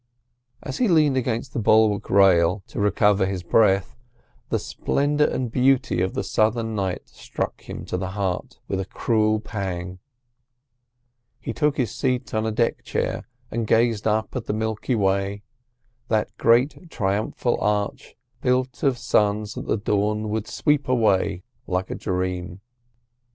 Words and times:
As 0.63 0.79
he 0.79 0.87
leaned 0.87 1.15
against 1.15 1.53
the 1.53 1.59
bulwark 1.59 2.09
rail 2.09 2.63
to 2.69 2.79
recover 2.79 3.27
his 3.27 3.43
breath, 3.43 3.95
the 4.49 4.57
splendour 4.57 5.27
and 5.27 5.51
beauty 5.51 6.01
of 6.01 6.15
the 6.15 6.23
Southern 6.23 6.73
night 6.73 7.07
struck 7.07 7.61
him 7.69 7.85
to 7.85 7.97
the 7.97 8.13
heart 8.17 8.57
with 8.67 8.79
a 8.79 8.85
cruel 8.85 9.39
pang. 9.39 9.99
He 11.39 11.53
took 11.53 11.77
his 11.77 11.93
seat 11.93 12.33
on 12.33 12.47
a 12.47 12.51
deck 12.51 12.83
chair 12.83 13.27
and 13.51 13.67
gazed 13.67 14.07
up 14.07 14.35
at 14.35 14.47
the 14.47 14.53
Milky 14.53 14.95
Way, 14.95 15.43
that 16.07 16.35
great 16.35 16.89
triumphal 16.89 17.59
arch 17.61 18.15
built 18.41 18.81
of 18.81 18.97
suns 18.97 19.53
that 19.53 19.67
the 19.67 19.77
dawn 19.77 20.29
would 20.29 20.47
sweep 20.47 20.89
away 20.89 21.43
like 21.67 21.91
a 21.91 21.95
dream. 21.95 22.59